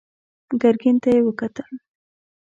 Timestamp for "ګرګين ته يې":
0.61-1.21